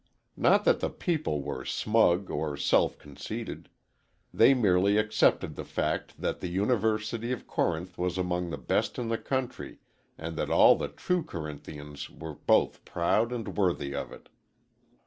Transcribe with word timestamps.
Not 0.35 0.63
that 0.65 0.79
the 0.79 0.89
people 0.89 1.43
were 1.43 1.63
smug 1.63 2.31
or 2.31 2.57
self 2.57 2.97
conceited. 2.97 3.69
They 4.33 4.55
merely 4.55 4.97
accepted 4.97 5.53
the 5.53 5.63
fact 5.63 6.19
that 6.19 6.39
the 6.39 6.47
University 6.47 7.31
of 7.31 7.45
Corinth 7.45 7.99
was 7.99 8.17
among 8.17 8.49
the 8.49 8.57
best 8.57 8.97
in 8.97 9.09
the 9.09 9.19
country 9.19 9.77
and 10.17 10.35
that 10.37 10.49
all 10.49 10.79
true 10.87 11.21
Corinthians 11.23 12.09
were 12.09 12.33
both 12.33 12.83
proud 12.83 13.31
and 13.31 13.55
worthy 13.55 13.93
of 13.93 14.11
it. 14.11 14.29